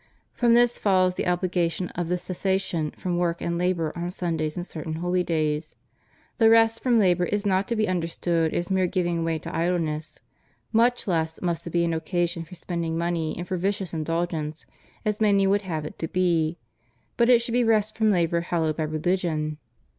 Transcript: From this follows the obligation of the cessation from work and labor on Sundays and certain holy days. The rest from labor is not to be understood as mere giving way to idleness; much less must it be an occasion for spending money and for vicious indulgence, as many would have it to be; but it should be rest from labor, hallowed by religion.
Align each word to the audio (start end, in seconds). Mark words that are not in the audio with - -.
From 0.33 0.55
this 0.55 0.79
follows 0.79 1.13
the 1.13 1.27
obligation 1.27 1.89
of 1.89 2.07
the 2.07 2.17
cessation 2.17 2.89
from 2.97 3.17
work 3.17 3.39
and 3.39 3.59
labor 3.59 3.93
on 3.95 4.09
Sundays 4.09 4.57
and 4.57 4.65
certain 4.65 4.93
holy 4.93 5.21
days. 5.21 5.75
The 6.39 6.49
rest 6.49 6.81
from 6.81 6.97
labor 6.97 7.25
is 7.25 7.45
not 7.45 7.67
to 7.67 7.75
be 7.75 7.87
understood 7.87 8.51
as 8.51 8.71
mere 8.71 8.87
giving 8.87 9.23
way 9.23 9.37
to 9.37 9.55
idleness; 9.55 10.17
much 10.73 11.07
less 11.07 11.39
must 11.39 11.67
it 11.67 11.69
be 11.69 11.85
an 11.85 11.93
occasion 11.93 12.43
for 12.45 12.55
spending 12.55 12.97
money 12.97 13.35
and 13.37 13.47
for 13.47 13.57
vicious 13.57 13.93
indulgence, 13.93 14.65
as 15.05 15.21
many 15.21 15.45
would 15.45 15.61
have 15.61 15.85
it 15.85 15.99
to 15.99 16.07
be; 16.07 16.57
but 17.15 17.29
it 17.29 17.39
should 17.39 17.53
be 17.53 17.63
rest 17.63 17.95
from 17.95 18.09
labor, 18.09 18.41
hallowed 18.41 18.77
by 18.77 18.83
religion. 18.85 19.59